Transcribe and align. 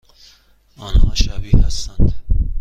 آنها 0.77 1.15
شبیه 1.15 1.65
هستند؟ 1.65 2.13